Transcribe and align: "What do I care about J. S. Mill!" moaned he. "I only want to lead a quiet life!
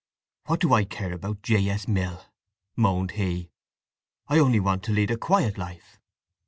"What 0.47 0.61
do 0.61 0.73
I 0.73 0.83
care 0.83 1.13
about 1.13 1.43
J. 1.43 1.69
S. 1.69 1.87
Mill!" 1.87 2.25
moaned 2.75 3.11
he. 3.11 3.51
"I 4.27 4.39
only 4.39 4.59
want 4.59 4.81
to 4.85 4.91
lead 4.91 5.11
a 5.11 5.15
quiet 5.17 5.59
life! 5.59 5.99